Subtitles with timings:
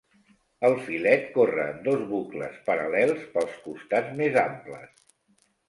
[0.69, 5.01] El filet corre, en dos bucles paral·lels, pels costats més amples.